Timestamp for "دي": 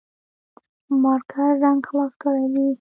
2.53-2.65